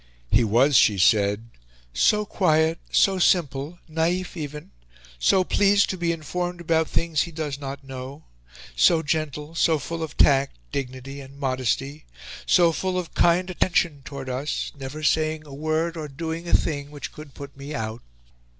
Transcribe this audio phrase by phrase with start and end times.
[0.31, 1.51] He was, she said,
[1.93, 4.71] "so quiet, so simple, naif even,
[5.19, 8.23] so pleased to be informed about things he does not know,
[8.75, 12.05] so gentle, so full of tact, dignity, and modesty,
[12.47, 16.89] so full of kind attention towards us, never saying a word, or doing a thing,
[16.89, 18.01] which could put me out...